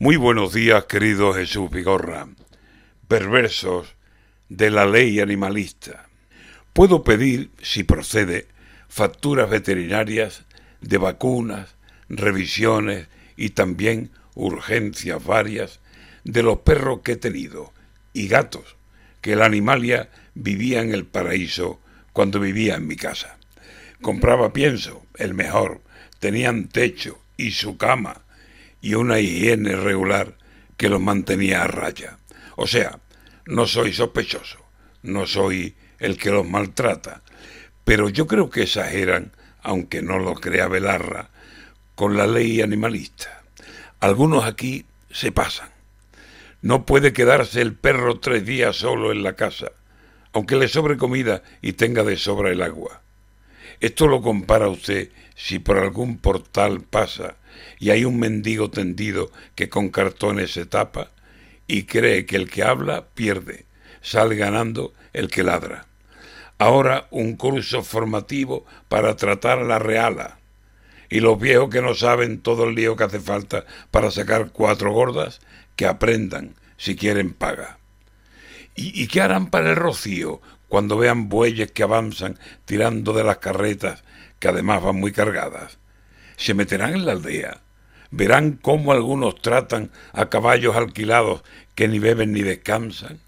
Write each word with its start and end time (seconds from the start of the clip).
Muy 0.00 0.14
buenos 0.14 0.52
días, 0.52 0.84
querido 0.84 1.34
Jesús 1.34 1.72
Vigorra, 1.72 2.28
perversos 3.08 3.96
de 4.48 4.70
la 4.70 4.86
ley 4.86 5.18
animalista. 5.18 6.08
Puedo 6.72 7.02
pedir, 7.02 7.50
si 7.62 7.82
procede, 7.82 8.46
facturas 8.88 9.50
veterinarias 9.50 10.44
de 10.80 10.98
vacunas, 10.98 11.74
revisiones 12.08 13.08
y 13.36 13.50
también 13.50 14.12
urgencias 14.36 15.24
varias 15.24 15.80
de 16.22 16.44
los 16.44 16.58
perros 16.58 17.00
que 17.02 17.12
he 17.12 17.16
tenido 17.16 17.72
y 18.12 18.28
gatos, 18.28 18.76
que 19.20 19.34
la 19.34 19.46
animalia 19.46 20.10
vivía 20.34 20.80
en 20.80 20.94
el 20.94 21.06
paraíso 21.06 21.80
cuando 22.12 22.38
vivía 22.38 22.76
en 22.76 22.86
mi 22.86 22.94
casa. 22.94 23.36
Compraba 24.00 24.52
pienso, 24.52 25.04
el 25.16 25.34
mejor, 25.34 25.80
tenían 26.20 26.68
techo 26.68 27.18
y 27.36 27.50
su 27.50 27.76
cama, 27.76 28.22
y 28.80 28.94
una 28.94 29.20
higiene 29.20 29.76
regular 29.76 30.36
que 30.76 30.88
los 30.88 31.00
mantenía 31.00 31.62
a 31.62 31.66
raya. 31.66 32.18
O 32.56 32.66
sea, 32.66 33.00
no 33.46 33.66
soy 33.66 33.92
sospechoso, 33.92 34.58
no 35.02 35.26
soy 35.26 35.74
el 35.98 36.16
que 36.16 36.30
los 36.30 36.48
maltrata, 36.48 37.22
pero 37.84 38.08
yo 38.08 38.26
creo 38.26 38.50
que 38.50 38.62
exageran, 38.62 39.32
aunque 39.62 40.02
no 40.02 40.18
lo 40.18 40.34
crea 40.34 40.68
Belarra, 40.68 41.30
con 41.94 42.16
la 42.16 42.26
ley 42.26 42.60
animalista. 42.60 43.42
Algunos 44.00 44.44
aquí 44.44 44.86
se 45.10 45.32
pasan. 45.32 45.70
No 46.60 46.86
puede 46.86 47.12
quedarse 47.12 47.60
el 47.60 47.74
perro 47.74 48.20
tres 48.20 48.44
días 48.44 48.76
solo 48.76 49.12
en 49.12 49.22
la 49.22 49.34
casa, 49.34 49.72
aunque 50.32 50.56
le 50.56 50.68
sobre 50.68 50.96
comida 50.96 51.42
y 51.62 51.72
tenga 51.72 52.04
de 52.04 52.16
sobra 52.16 52.50
el 52.50 52.62
agua. 52.62 53.02
Esto 53.80 54.08
lo 54.08 54.22
compara 54.22 54.68
usted 54.68 55.10
si 55.36 55.60
por 55.60 55.78
algún 55.78 56.18
portal 56.18 56.80
pasa 56.80 57.36
y 57.78 57.90
hay 57.90 58.04
un 58.04 58.18
mendigo 58.18 58.70
tendido 58.70 59.30
que 59.54 59.68
con 59.68 59.90
cartones 59.90 60.52
se 60.52 60.66
tapa 60.66 61.10
y 61.68 61.84
cree 61.84 62.26
que 62.26 62.36
el 62.36 62.50
que 62.50 62.64
habla 62.64 63.06
pierde, 63.14 63.66
sale 64.00 64.34
ganando 64.34 64.92
el 65.12 65.28
que 65.28 65.44
ladra. 65.44 65.86
Ahora 66.58 67.06
un 67.10 67.36
curso 67.36 67.84
formativo 67.84 68.66
para 68.88 69.14
tratar 69.14 69.58
la 69.58 69.78
reala. 69.78 70.38
Y 71.08 71.20
los 71.20 71.38
viejos 71.38 71.70
que 71.70 71.80
no 71.80 71.94
saben 71.94 72.40
todo 72.40 72.64
el 72.64 72.74
lío 72.74 72.96
que 72.96 73.04
hace 73.04 73.20
falta 73.20 73.64
para 73.90 74.10
sacar 74.10 74.50
cuatro 74.50 74.92
gordas, 74.92 75.40
que 75.76 75.86
aprendan, 75.86 76.54
si 76.76 76.96
quieren 76.96 77.32
paga. 77.32 77.78
¿Y, 78.74 79.02
y 79.02 79.06
qué 79.06 79.20
harán 79.20 79.50
para 79.50 79.70
el 79.70 79.76
rocío 79.76 80.40
cuando 80.68 80.96
vean 80.96 81.28
bueyes 81.28 81.72
que 81.72 81.82
avanzan 81.82 82.38
tirando 82.64 83.12
de 83.12 83.24
las 83.24 83.38
carretas, 83.38 84.04
que 84.38 84.48
además 84.48 84.82
van 84.82 84.96
muy 84.96 85.12
cargadas? 85.12 85.78
Se 86.36 86.54
meterán 86.54 86.94
en 86.94 87.06
la 87.06 87.12
aldea, 87.12 87.60
verán 88.10 88.52
cómo 88.52 88.92
algunos 88.92 89.40
tratan 89.40 89.90
a 90.12 90.28
caballos 90.28 90.76
alquilados 90.76 91.42
que 91.74 91.88
ni 91.88 91.98
beben 91.98 92.32
ni 92.32 92.42
descansan. 92.42 93.20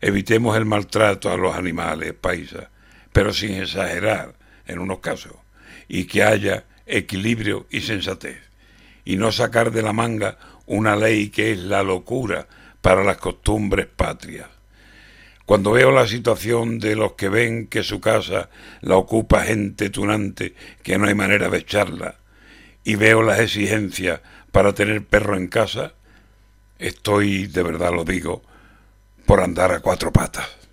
Evitemos 0.00 0.56
el 0.56 0.64
maltrato 0.64 1.30
a 1.30 1.36
los 1.36 1.54
animales, 1.56 2.12
paisa, 2.14 2.70
pero 3.12 3.32
sin 3.32 3.54
exagerar 3.54 4.34
en 4.66 4.78
unos 4.78 5.00
casos, 5.00 5.34
y 5.88 6.04
que 6.04 6.22
haya 6.22 6.64
equilibrio 6.86 7.66
y 7.70 7.80
sensatez, 7.80 8.40
y 9.04 9.16
no 9.16 9.32
sacar 9.32 9.70
de 9.70 9.82
la 9.82 9.92
manga 9.92 10.38
una 10.66 10.96
ley 10.96 11.30
que 11.30 11.52
es 11.52 11.58
la 11.58 11.82
locura 11.82 12.46
para 12.80 13.04
las 13.04 13.16
costumbres 13.16 13.86
patrias. 13.86 14.55
Cuando 15.46 15.70
veo 15.70 15.92
la 15.92 16.08
situación 16.08 16.80
de 16.80 16.96
los 16.96 17.12
que 17.12 17.28
ven 17.28 17.68
que 17.68 17.84
su 17.84 18.00
casa 18.00 18.50
la 18.80 18.96
ocupa 18.96 19.44
gente 19.44 19.90
tunante 19.90 20.54
que 20.82 20.98
no 20.98 21.06
hay 21.06 21.14
manera 21.14 21.48
de 21.48 21.58
echarla, 21.58 22.16
y 22.82 22.96
veo 22.96 23.22
las 23.22 23.38
exigencias 23.38 24.20
para 24.50 24.74
tener 24.74 25.04
perro 25.04 25.36
en 25.36 25.46
casa, 25.46 25.94
estoy, 26.80 27.46
de 27.46 27.62
verdad 27.62 27.92
lo 27.92 28.04
digo, 28.04 28.42
por 29.24 29.40
andar 29.40 29.70
a 29.70 29.80
cuatro 29.80 30.12
patas. 30.12 30.65